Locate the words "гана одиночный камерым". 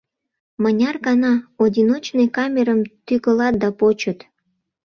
1.07-2.79